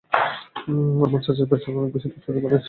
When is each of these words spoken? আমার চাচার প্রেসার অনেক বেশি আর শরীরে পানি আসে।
আমার 1.05 1.21
চাচার 1.21 1.47
প্রেসার 1.47 1.79
অনেক 1.79 1.91
বেশি 1.93 2.07
আর 2.07 2.21
শরীরে 2.25 2.41
পানি 2.41 2.47
আসে। 2.47 2.59